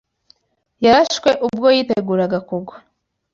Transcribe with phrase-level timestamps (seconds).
[0.83, 2.75] Yarashwe ubwo yiteguraga kugwa